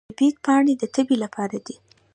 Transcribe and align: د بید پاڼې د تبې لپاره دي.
د 0.09 0.11
بید 0.17 0.35
پاڼې 0.45 0.73
د 0.77 0.83
تبې 0.95 1.15
لپاره 1.23 1.57
دي. 1.65 1.75